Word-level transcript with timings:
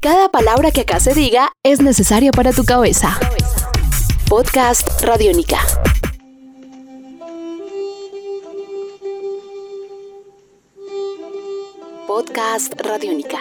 Cada 0.00 0.28
palabra 0.28 0.70
que 0.70 0.82
acá 0.82 1.00
se 1.00 1.12
diga 1.12 1.50
es 1.64 1.80
necesaria 1.80 2.30
para 2.30 2.52
tu 2.52 2.64
cabeza. 2.64 3.18
Podcast 4.28 5.02
Radiónica. 5.02 5.58
Podcast 12.06 12.80
Radiónica. 12.80 13.38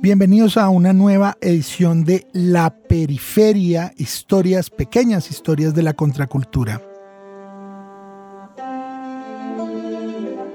Bienvenidos 0.00 0.56
a 0.56 0.68
una 0.68 0.92
nueva 0.92 1.36
edición 1.40 2.04
de 2.04 2.28
La 2.32 2.70
Periferia, 2.70 3.92
historias, 3.96 4.70
pequeñas 4.70 5.32
historias 5.32 5.74
de 5.74 5.82
la 5.82 5.94
contracultura. 5.94 6.80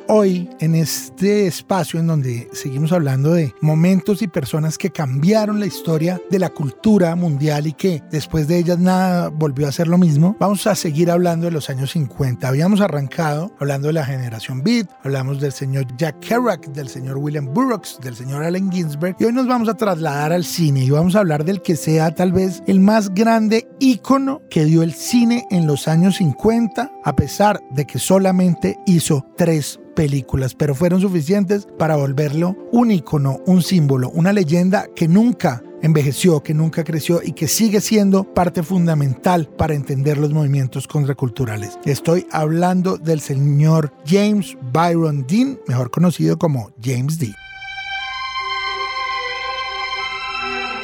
Hoy 0.10 0.50
en 0.60 0.76
este 0.76 1.48
espacio 1.48 2.00
en 2.00 2.08
donde 2.08 2.50
seguimos 2.54 2.92
hablando 2.92 3.34
de 3.34 3.54
momentos 3.62 4.22
y 4.22 4.28
personas 4.28 4.78
que 4.78 4.90
cambiaron 4.90 5.60
la 5.60 5.66
historia 5.66 6.22
de 6.30 6.40
la 6.40 6.50
cultura 6.50 7.16
mundial 7.16 7.68
y 7.68 7.74
que 7.74 8.04
después 8.12 8.48
de 8.48 8.58
ellas 8.58 8.80
nada 8.80 9.30
volvió 9.30 9.68
a 9.68 9.72
ser 9.72 9.88
lo 9.88 9.98
mismo, 9.98 10.36
vamos 10.40 10.68
a 10.68 10.76
seguir 10.76 11.12
hablando 11.12 11.46
de 11.46 11.52
los 11.52 11.70
años 11.70 11.92
50. 11.92 12.48
Habíamos 12.48 12.82
arrancado 12.82 13.52
hablando 13.60 13.88
de 13.88 13.94
la 13.94 14.06
generación 14.06 14.64
Beat, 14.64 14.90
hablamos 15.04 15.40
del 15.40 15.52
señor 15.52 15.86
Jack 15.98 16.20
Kerouac, 16.20 16.68
del 16.68 16.90
señor 16.90 17.18
William 17.18 17.54
Burroughs, 17.54 18.00
del 18.02 18.16
señor 18.16 18.44
Allen 18.44 18.72
Ginsberg 18.72 19.16
y 19.20 19.26
hoy 19.26 19.34
nos 19.34 19.48
vamos 19.48 19.70
a 19.70 19.76
trasladar 19.76 20.32
al 20.32 20.46
cine 20.46 20.84
y 20.84 20.90
vamos 20.90 21.16
a 21.16 21.20
hablar 21.20 21.44
del 21.44 21.62
que 21.62 21.76
sea 21.76 22.14
tal 22.14 22.32
vez 22.32 22.64
el 22.68 22.80
más 22.80 23.14
grande 23.14 23.68
ícono 23.80 24.42
que 24.50 24.66
dio 24.66 24.84
el 24.84 24.94
cine 24.94 25.46
en 25.52 25.68
los 25.68 25.88
años 25.88 26.18
50 26.18 26.92
a 27.04 27.16
pesar 27.16 27.62
de 27.72 27.86
que 27.86 28.00
solamente 28.00 28.78
hizo 28.86 29.26
tres 29.36 29.80
películas, 29.98 30.54
pero 30.54 30.76
fueron 30.76 31.02
suficientes 31.02 31.68
para 31.80 31.96
volverlo 31.96 32.56
un 32.72 32.92
icono, 32.92 33.40
un 33.48 33.64
símbolo, 33.64 34.12
una 34.12 34.32
leyenda 34.32 34.86
que 34.96 35.08
nunca 35.08 35.64
envejeció, 35.82 36.44
que 36.44 36.54
nunca 36.54 36.84
creció 36.84 37.20
y 37.24 37.32
que 37.32 37.48
sigue 37.48 37.82
siendo 37.82 38.24
parte 38.24 38.62
fundamental 38.62 39.50
para 39.58 39.74
entender 39.74 40.20
los 40.20 40.32
movimientos 40.32 40.88
contraculturales. 40.88 41.80
Estoy 41.84 42.28
hablando 42.32 42.98
del 42.98 43.22
señor 43.22 43.92
James 44.06 44.56
Byron 44.72 45.26
Dean, 45.28 45.58
mejor 45.68 45.90
conocido 45.90 46.38
como 46.38 46.70
James 46.84 47.18
Dean. 47.18 47.34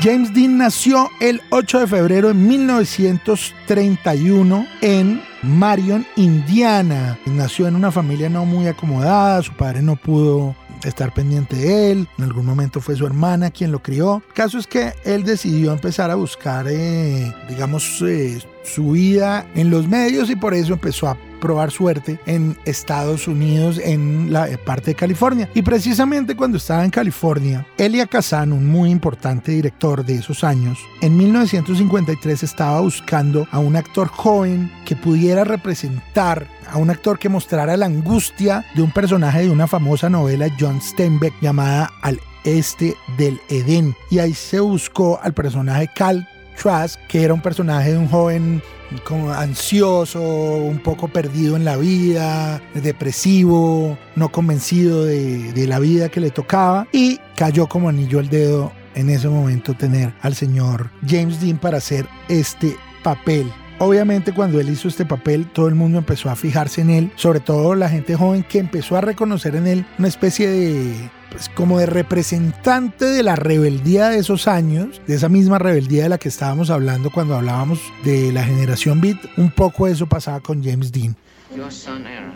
James 0.02 0.34
Dean 0.34 0.58
nació 0.58 1.08
el 1.22 1.40
8 1.52 1.82
de 1.82 1.88
febrero 1.88 2.30
de 2.30 2.34
1931 2.34 4.66
en 4.82 5.22
Marion, 5.44 6.06
Indiana. 6.16 7.18
Nació 7.26 7.68
en 7.68 7.76
una 7.76 7.92
familia 7.92 8.30
no 8.30 8.46
muy 8.46 8.68
acomodada, 8.68 9.42
su 9.44 9.54
padre 9.54 9.82
no 9.82 9.96
pudo 9.96 10.56
estar 10.84 11.14
pendiente 11.14 11.56
de 11.56 11.92
él. 11.92 12.08
En 12.18 12.24
algún 12.24 12.46
momento 12.46 12.82
fue 12.82 12.96
su 12.96 13.06
hermana 13.06 13.52
quien 13.52 13.72
lo 13.72 13.82
crió. 13.82 14.24
El 14.28 14.34
caso 14.34 14.58
es 14.58 14.68
que 14.68 14.94
él 15.04 15.24
decidió 15.24 15.72
empezar 15.72 16.12
a 16.12 16.16
buscar, 16.16 16.68
eh, 16.70 17.34
digamos, 17.50 18.02
eh, 18.02 18.42
su 18.64 18.92
vida 18.92 19.46
en 19.56 19.70
los 19.70 19.88
medios 19.88 20.30
y 20.30 20.36
por 20.36 20.54
eso 20.54 20.74
empezó 20.74 21.10
a 21.10 21.18
probar 21.44 21.72
suerte 21.72 22.22
en 22.26 22.58
Estados 22.64 23.28
Unidos, 23.28 23.78
en 23.78 24.32
la 24.32 24.48
parte 24.64 24.92
de 24.92 24.96
California. 24.96 25.50
Y 25.54 25.62
precisamente 25.62 26.38
cuando 26.38 26.58
estaba 26.58 26.86
en 26.86 26.90
California, 26.90 27.68
Elia 27.78 28.08
Kazan, 28.08 28.54
un 28.54 28.66
muy 28.66 28.90
importante 28.90 29.52
director 29.52 30.06
de 30.06 30.16
esos 30.16 30.46
años, 30.46 30.80
en 31.02 31.18
1953 31.18 32.44
estaba 32.44 32.80
buscando 32.80 33.46
a 33.52 33.60
un 33.60 33.76
actor 33.76 34.08
joven 34.08 34.72
que 34.86 34.96
pudiera 34.96 35.44
representar 35.44 36.48
a 36.72 36.78
un 36.78 36.90
actor 36.90 37.20
que 37.20 37.28
mostrara 37.28 37.76
la 37.76 37.88
angustia 37.88 38.66
de 38.74 38.82
un 38.82 38.94
personaje 38.94 39.42
de 39.42 39.50
una 39.50 39.68
famosa 39.68 40.10
novela 40.10 40.48
John 40.58 40.82
Steinbeck 40.82 41.34
llamada 41.42 41.92
Al 42.02 42.22
Este 42.46 42.96
del 43.18 43.38
Edén. 43.50 43.94
Y 44.10 44.20
ahí 44.20 44.34
se 44.34 44.62
buscó 44.62 45.20
al 45.22 45.34
personaje 45.34 45.90
Cal 45.94 46.26
Trask, 46.56 46.98
que 47.10 47.24
era 47.24 47.34
un 47.34 47.42
personaje 47.42 47.92
de 47.92 47.98
un 47.98 48.08
joven 48.08 48.62
como 49.00 49.32
ansioso, 49.32 50.22
un 50.22 50.80
poco 50.80 51.08
perdido 51.08 51.56
en 51.56 51.66
la 51.66 51.78
vida, 51.78 52.62
depresivo, 52.74 53.98
no 54.16 54.32
convencido 54.32 55.06
de, 55.06 55.54
de 55.54 55.68
la 55.68 55.80
vida 55.80 56.10
que 56.10 56.20
le 56.20 56.32
tocaba 56.32 56.88
y 56.92 57.20
cayó 57.36 57.68
como 57.68 57.90
anillo 57.90 58.20
al 58.20 58.30
dedo 58.30 58.72
en 58.96 59.10
ese 59.10 59.30
momento 59.30 59.74
tener 59.74 60.14
al 60.22 60.36
señor 60.36 60.90
James 61.08 61.42
Dean 61.42 61.58
para 61.58 61.78
hacer 61.78 62.08
este 62.30 62.76
papel. 63.04 63.52
Obviamente 63.80 64.34
cuando 64.34 64.60
él 64.60 64.70
hizo 64.70 64.88
este 64.88 65.06
papel 65.06 65.48
todo 65.48 65.68
el 65.68 65.76
mundo 65.76 65.98
empezó 65.98 66.30
a 66.30 66.36
fijarse 66.36 66.82
en 66.82 66.90
él, 66.90 67.12
sobre 67.16 67.40
todo 67.40 67.76
la 67.76 67.90
gente 67.90 68.16
joven 68.16 68.44
que 68.44 68.60
empezó 68.60 68.96
a 68.96 69.02
reconocer 69.02 69.56
en 69.56 69.68
él 69.68 69.86
una 69.98 70.08
especie 70.08 70.48
de 70.48 71.10
pues 71.34 71.50
como 71.50 71.80
de 71.80 71.88
representante 71.88 73.06
de 73.06 73.24
la 73.24 73.36
rebeldía 73.36 74.10
de 74.10 74.20
esos 74.20 74.48
años, 74.48 75.02
de 75.08 75.16
esa 75.16 75.30
misma 75.30 75.58
rebeldía 75.58 76.04
de 76.04 76.10
la 76.10 76.20
que 76.20 76.30
estábamos 76.30 76.70
hablando 76.70 77.10
cuando 77.10 77.36
hablábamos 77.36 77.80
de 78.04 78.32
la 78.32 78.44
generación 78.44 79.02
Beat, 79.02 79.18
un 79.38 79.50
poco 79.50 79.88
eso 79.88 80.06
pasaba 80.06 80.40
con 80.42 80.64
James 80.64 80.92
Dean. 80.92 81.16
Your 81.56 81.72
son 81.72 82.06
Aaron, 82.06 82.34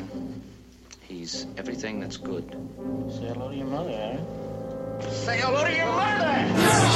he's 1.08 1.48
everything 1.58 2.00
that's 2.00 2.18
good. 2.18 2.44
Say 3.10 3.28
hello 3.28 3.50
to 3.50 3.56
your 3.56 3.68
mother, 3.68 3.92
Aaron. 3.92 4.26
Say 5.12 5.40
hello 5.42 5.64
to 5.64 5.72
your 5.72 5.92
mother. 5.92 6.87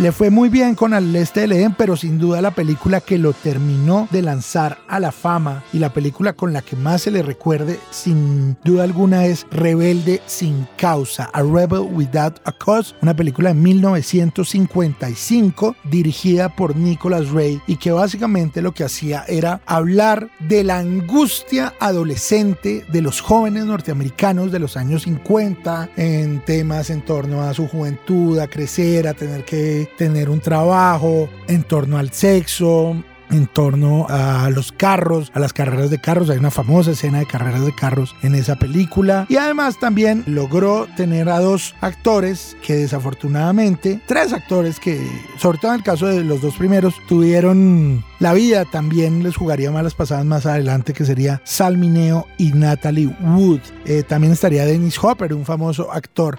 Le 0.00 0.12
fue 0.12 0.30
muy 0.30 0.48
bien 0.48 0.76
con 0.76 0.94
Al 0.94 1.14
Este 1.14 1.40
del 1.40 1.52
Edén, 1.52 1.74
pero 1.76 1.94
sin 1.94 2.18
duda 2.18 2.40
la 2.40 2.52
película 2.52 3.02
que 3.02 3.18
lo 3.18 3.34
terminó 3.34 4.08
de 4.10 4.22
lanzar 4.22 4.78
a 4.88 4.98
la 4.98 5.12
fama 5.12 5.62
y 5.74 5.78
la 5.78 5.92
película 5.92 6.32
con 6.32 6.54
la 6.54 6.62
que 6.62 6.74
más 6.74 7.02
se 7.02 7.10
le 7.10 7.22
recuerde, 7.22 7.78
sin 7.90 8.56
duda 8.64 8.84
alguna, 8.84 9.26
es 9.26 9.46
Rebelde 9.50 10.22
sin 10.24 10.66
causa, 10.78 11.28
A 11.34 11.42
Rebel 11.42 11.80
Without 11.80 12.40
a 12.46 12.52
Cause, 12.52 12.94
una 13.02 13.14
película 13.14 13.50
de 13.50 13.56
1955 13.56 15.76
dirigida 15.84 16.48
por 16.48 16.76
Nicholas 16.76 17.28
Ray 17.28 17.60
y 17.66 17.76
que 17.76 17.92
básicamente 17.92 18.62
lo 18.62 18.72
que 18.72 18.84
hacía 18.84 19.26
era 19.28 19.60
hablar 19.66 20.30
de 20.38 20.64
la 20.64 20.78
angustia 20.78 21.74
adolescente 21.78 22.86
de 22.88 23.02
los 23.02 23.20
jóvenes 23.20 23.66
norteamericanos 23.66 24.50
de 24.50 24.60
los 24.60 24.78
años 24.78 25.02
50 25.02 25.90
en 25.96 26.42
temas 26.46 26.88
en 26.88 27.02
torno 27.02 27.42
a 27.42 27.52
su 27.52 27.68
juventud, 27.68 28.38
a 28.38 28.46
crecer, 28.46 29.06
a 29.06 29.12
tener 29.12 29.44
que 29.44 29.89
tener 29.96 30.30
un 30.30 30.40
trabajo, 30.40 31.28
en 31.48 31.62
torno 31.62 31.98
al 31.98 32.10
sexo, 32.12 32.96
en 33.30 33.46
torno 33.46 34.06
a 34.08 34.50
los 34.50 34.72
carros, 34.72 35.30
a 35.34 35.40
las 35.40 35.52
carreras 35.52 35.90
de 35.90 36.00
carros. 36.00 36.30
Hay 36.30 36.38
una 36.38 36.50
famosa 36.50 36.92
escena 36.92 37.18
de 37.20 37.26
carreras 37.26 37.64
de 37.64 37.74
carros 37.74 38.14
en 38.22 38.34
esa 38.34 38.56
película. 38.56 39.26
Y 39.28 39.36
además 39.36 39.78
también 39.78 40.24
logró 40.26 40.86
tener 40.96 41.28
a 41.28 41.40
dos 41.40 41.74
actores 41.80 42.56
que 42.62 42.74
desafortunadamente, 42.74 44.00
tres 44.06 44.32
actores 44.32 44.80
que, 44.80 45.00
sobre 45.38 45.58
todo 45.58 45.72
en 45.72 45.78
el 45.78 45.84
caso 45.84 46.06
de 46.06 46.24
los 46.24 46.40
dos 46.40 46.56
primeros, 46.56 46.94
tuvieron 47.08 48.04
la 48.18 48.34
vida. 48.34 48.64
También 48.64 49.22
les 49.22 49.36
jugaría 49.36 49.70
malas 49.70 49.94
pasadas 49.94 50.24
más 50.24 50.46
adelante, 50.46 50.92
que 50.92 51.04
sería 51.04 51.40
Sal 51.44 51.78
Mineo 51.78 52.26
y 52.38 52.52
Natalie 52.52 53.14
Wood. 53.20 53.60
Eh, 53.84 54.02
también 54.02 54.32
estaría 54.32 54.64
Dennis 54.64 54.98
Hopper, 55.02 55.34
un 55.34 55.44
famoso 55.44 55.92
actor. 55.92 56.38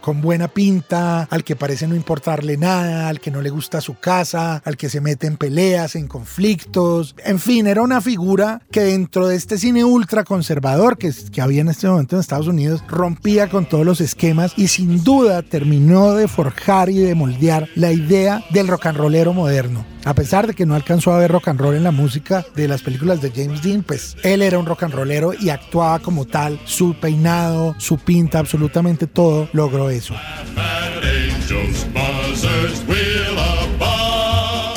con 0.00 0.20
buena 0.20 0.48
pinta, 0.48 1.22
al 1.30 1.44
que 1.44 1.56
parece 1.56 1.86
no 1.86 1.94
importarle 1.94 2.56
nada, 2.56 3.08
al 3.08 3.20
que 3.20 3.30
no 3.30 3.42
le 3.42 3.50
gusta 3.50 3.80
su 3.80 3.98
casa, 3.98 4.62
al 4.64 4.76
que 4.76 4.88
se 4.88 5.00
mete 5.00 5.26
en 5.26 5.36
peleas, 5.36 5.94
en 5.96 6.08
conflictos. 6.08 7.14
En 7.24 7.38
fin, 7.38 7.66
era 7.66 7.82
una 7.82 8.00
figura 8.00 8.62
que 8.70 8.82
dentro 8.82 9.26
de 9.26 9.36
este 9.36 9.58
cine 9.58 9.84
ultra 9.84 10.24
conservador 10.24 10.98
que, 10.98 11.12
que 11.32 11.40
había 11.40 11.60
en 11.60 11.68
este 11.68 11.88
momento 11.88 12.16
en 12.16 12.20
Estados 12.20 12.48
Unidos, 12.48 12.82
rompía 12.88 13.48
con 13.48 13.68
todos 13.68 13.84
los 13.84 14.00
esquemas 14.00 14.52
y 14.56 14.68
sin 14.68 15.02
duda 15.04 15.42
terminó 15.42 16.14
de 16.14 16.28
forjar 16.28 16.90
y 16.90 16.98
de 16.98 17.14
moldear 17.14 17.68
la 17.74 17.92
idea 17.92 18.44
del 18.50 18.68
rock 18.68 18.86
and 18.86 18.98
rollero 18.98 19.32
moderno. 19.32 19.84
A 20.04 20.14
pesar 20.14 20.46
de 20.46 20.54
que 20.54 20.66
no 20.66 20.74
alcanzó 20.74 21.12
a 21.12 21.18
ver 21.18 21.30
rock 21.30 21.48
and 21.48 21.60
roll 21.60 21.74
en 21.74 21.84
la 21.84 21.90
música 21.90 22.44
de 22.54 22.68
las 22.68 22.82
películas 22.82 23.20
de 23.20 23.30
James 23.30 23.62
Dean, 23.62 23.82
pues 23.82 24.16
él 24.22 24.42
era 24.42 24.58
un 24.58 24.66
rock 24.66 24.84
and 24.84 24.94
rollero 24.94 25.32
y 25.34 25.50
actuaba 25.50 25.98
como 25.98 26.24
tal. 26.24 26.58
Su 26.64 26.94
peinado, 26.94 27.74
su 27.78 27.98
pinta, 27.98 28.38
absolutamente 28.38 29.06
todo 29.06 29.48
logró 29.52 29.90
eso. 29.90 30.14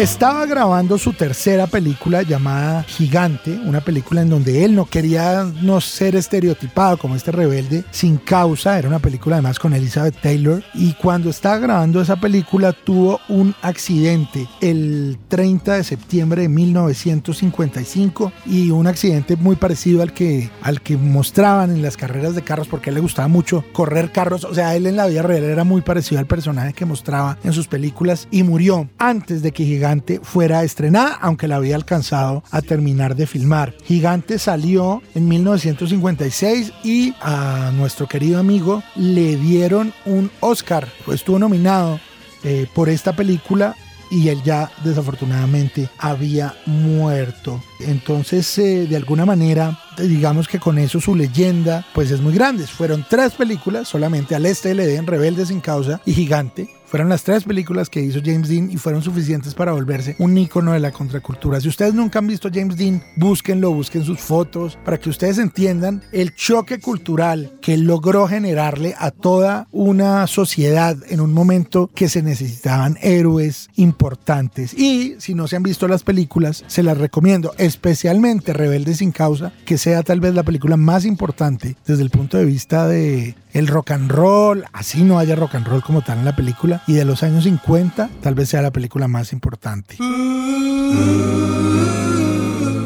Estaba 0.01 0.48
grabando 0.48 0.98
su 0.98 1.13
tercera 1.13 1.68
película 1.68 2.24
llamada 2.24 2.81
Gigante, 2.81 3.51
una 3.63 3.81
película 3.81 4.24
en 4.24 4.31
donde 4.31 4.65
él 4.65 4.74
no 4.74 4.88
quería 4.88 5.44
no 5.62 5.80
ser 5.80 6.15
estereotipado 6.15 6.98
como 6.98 7.15
este 7.15 7.31
rebelde 7.31 7.83
sin 7.92 8.18
causa, 8.18 8.80
era 8.80 8.88
una 8.88 8.98
película 8.98 9.36
además 9.36 9.59
con 9.59 9.75
Elizabeth 9.75 10.19
Taylor. 10.19 10.63
Y 10.74 10.94
cuando 10.94 11.30
estaba 11.30 11.59
grabando 11.59 12.01
esa 12.01 12.15
película 12.15 12.74
tuvo 12.74 13.19
un 13.30 13.53
accidente 13.62 14.48
el 14.59 15.19
30 15.27 15.75
de 15.75 15.83
septiembre 15.83 16.42
de 16.42 16.50
1955 16.50 18.33
y 18.48 18.71
un 18.71 18.88
accidente 18.88 19.36
muy 19.36 19.56
parecido 19.56 20.01
al 20.01 20.13
que, 20.13 20.50
al 20.63 20.81
que 20.81 20.98
mostraban 20.98 21.69
en 21.69 21.83
las 21.83 21.95
carreras 21.95 22.33
de 22.33 22.42
carros 22.42 22.68
porque 22.68 22.89
él 22.89 22.95
le 22.95 23.01
gustaba 23.01 23.27
mucho 23.27 23.63
correr 23.71 24.12
carros, 24.12 24.45
o 24.45 24.56
sea, 24.56 24.75
él 24.75 24.88
en 24.88 24.95
la 24.95 25.06
vida 25.06 25.21
real 25.21 25.44
era 25.44 25.63
muy 25.63 25.81
parecido 25.81 26.18
al 26.18 26.25
personaje 26.25 26.74
que 26.74 26.86
mostraba 26.86 27.38
en 27.44 27.53
sus 27.53 27.68
películas 27.68 28.27
y 28.31 28.42
murió 28.42 28.89
antes 28.98 29.44
de 29.44 29.51
que 29.51 29.63
Gigante 29.63 29.91
fuera 30.24 30.64
estrenada, 30.64 31.18
aunque 31.22 31.48
la 31.48 31.58
había 31.58 31.76
alcanzado 31.76 32.44
a 32.52 32.62
terminar 32.62 33.16
de 33.16 33.28
filmar. 33.28 33.76
Gigante 33.84 34.40
salió 34.40 35.02
en 35.16 35.28
1956 35.28 36.74
y 36.84 37.14
a 37.22 37.72
nuestro 37.76 38.08
querido 38.08 38.40
amigo 38.40 38.84
le 38.96 39.36
dieron 39.38 39.94
un 40.06 40.32
Oscar, 40.40 40.88
estuvo 41.12 41.40
nominado 41.40 42.00
eh, 42.44 42.68
por 42.74 42.90
esta 42.90 43.16
película 43.16 43.76
y 44.12 44.28
él 44.28 44.44
ya 44.44 44.70
desafortunadamente 44.84 45.90
había 45.98 46.54
muerto. 46.66 47.64
Entonces, 47.80 48.58
eh, 48.58 48.86
de 48.86 48.98
alguna 48.98 49.26
manera, 49.26 49.80
digamos 49.98 50.48
que 50.48 50.60
con 50.60 50.78
eso 50.78 51.00
su 51.00 51.16
leyenda 51.16 51.86
pues 51.94 52.12
es 52.12 52.20
muy 52.20 52.34
grande. 52.34 52.68
Fueron 52.68 53.06
tres 53.10 53.34
películas, 53.34 53.88
solamente 53.88 54.36
Al 54.36 54.46
Este 54.46 54.70
del 54.70 54.82
Edén, 54.82 55.08
Rebelde 55.08 55.46
sin 55.46 55.62
causa 55.62 56.02
y 56.06 56.14
Gigante. 56.14 56.70
Fueron 56.92 57.08
las 57.08 57.24
tres 57.24 57.46
películas 57.46 57.90
que 57.90 58.02
hizo 58.02 58.20
James 58.22 58.50
Dean 58.50 58.70
y 58.70 58.76
fueron 58.76 59.02
suficientes 59.02 59.56
para 59.56 59.72
volverse 59.72 60.18
un 60.20 60.38
ícono 60.38 60.74
de 60.74 60.82
la 60.82 60.92
contracultura. 60.92 61.62
Si 61.62 61.70
ustedes 61.70 61.94
nunca 61.94 62.20
han 62.20 62.28
visto 62.28 62.50
James 62.54 62.76
Dean, 62.76 63.02
búsquenlo, 63.16 63.74
busquen 63.74 64.04
sus 64.04 64.20
fotos 64.20 64.78
para 64.84 65.00
que 65.00 65.10
ustedes 65.10 65.38
entiendan 65.38 66.04
el 66.12 66.36
choque 66.36 66.82
cultural 66.82 67.54
que 67.62 67.78
logró 67.78 68.28
generarle 68.28 68.94
a 69.00 69.12
toda 69.12 69.70
una 69.72 70.28
sociedad 70.28 70.98
en 71.08 71.22
un 71.22 71.34
momento 71.34 71.90
que 71.96 72.10
se 72.10 72.22
necesitaban 72.22 72.98
héroes 73.02 73.70
importantes. 73.78 74.74
Y 74.74 75.16
si 75.20 75.34
no 75.34 75.48
se 75.48 75.56
han 75.56 75.64
visto 75.64 75.88
las 75.88 76.04
películas, 76.04 76.66
se 76.68 76.84
las 76.84 76.98
recomiendo, 76.98 77.54
especialmente 77.58 78.52
Rebelde 78.52 78.96
sin 78.96 79.14
causa, 79.14 79.54
que 79.64 79.78
sea 79.78 80.04
tal 80.04 80.20
vez 80.20 80.36
la 80.36 80.44
película 80.44 80.76
más 80.76 81.06
importante 81.06 81.78
desde 81.88 82.04
el 82.04 82.10
punto 82.10 82.38
de 82.38 82.44
vista 82.44 82.86
de 82.86 83.38
el 83.53 83.68
rock 83.68 83.92
and 83.92 84.12
roll, 84.12 84.65
así 84.74 85.03
no 85.03 85.19
haya 85.19 85.36
rock 85.36 85.56
and 85.56 85.68
roll 85.68 85.83
como 85.83 86.01
tal 86.01 86.19
en 86.19 86.25
la 86.25 86.36
película, 86.36 86.83
y 86.88 86.94
de 86.94 87.06
los 87.06 87.24
años 87.24 87.44
50 87.44 88.09
tal 88.21 88.36
vez 88.36 88.50
sea 88.50 88.62
la 88.62 88.71
película 88.71 89.07
más 89.07 89.33
importante. 89.33 89.98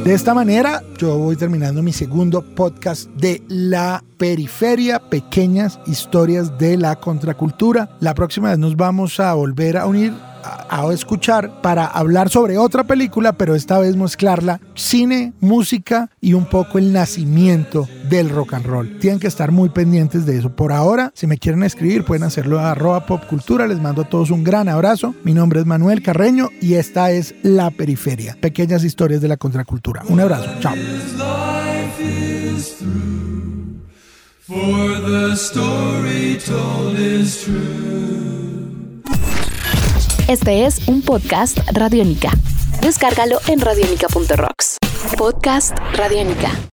De 0.06 0.13
esta 0.13 0.35
manera, 0.35 0.83
yo 1.00 1.17
voy 1.17 1.35
terminando 1.35 1.81
mi 1.81 1.91
segundo 1.91 2.44
podcast 2.53 3.09
de 3.09 3.41
La 3.47 4.03
Periferia, 4.19 5.00
pequeñas 5.00 5.79
historias 5.88 6.59
de 6.59 6.77
la 6.77 6.95
contracultura. 6.97 7.89
La 8.01 8.13
próxima 8.13 8.50
vez 8.50 8.59
nos 8.59 8.75
vamos 8.75 9.19
a 9.19 9.33
volver 9.33 9.77
a 9.77 9.88
unir 9.88 10.13
a 10.69 10.85
escuchar 10.94 11.62
para 11.63 11.88
hablar 11.88 12.29
sobre 12.29 12.59
otra 12.59 12.83
película, 12.83 13.33
pero 13.33 13.56
esta 13.56 13.79
vez 13.79 13.95
mezclarla 13.95 14.62
cine, 14.75 15.33
música 15.39 16.12
y 16.21 16.33
un 16.33 16.45
poco 16.45 16.77
el 16.77 16.94
nacimiento 16.94 17.88
del 18.10 18.30
rock 18.30 18.54
and 18.54 18.66
roll. 18.66 19.00
Tienen 19.00 19.19
que 19.19 19.28
estar 19.28 19.52
muy 19.52 19.69
pendientes 19.69 20.25
de 20.25 20.38
eso. 20.38 20.56
Por 20.56 20.72
ahora, 20.72 21.12
si 21.16 21.28
me 21.28 21.38
quieren 21.38 21.63
escribir, 21.63 22.06
pueden 22.06 22.24
hacerlo 22.24 22.60
a 22.60 22.72
arroba 22.72 23.06
popcultura. 23.06 23.68
Les 23.68 23.80
mando 23.80 24.04
a 24.04 24.10
todos 24.10 24.31
un 24.31 24.44
gran 24.44 24.69
abrazo. 24.69 25.16
Mi 25.24 25.34
nombre 25.34 25.60
es 25.60 25.66
Manuel 25.66 26.02
Carreño 26.02 26.50
y 26.62 26.75
esta 26.75 27.12
es 27.12 27.36
La 27.44 27.72
Periferia, 27.72 28.38
pequeñas 28.40 28.84
historias 28.84 29.22
de 29.22 29.28
la 29.28 29.38
contracultura. 29.38 30.04
Un 30.07 30.19
abrazo. 30.19 30.50
Chao. 30.60 30.75
Este 40.28 40.66
es 40.66 40.88
un 40.88 41.01
podcast 41.01 41.60
Radiónica. 41.72 42.31
Descárgalo 42.81 43.40
en 43.48 43.60
radiónica.rocks. 43.60 44.78
Podcast 45.18 45.78
Radiónica. 45.94 46.51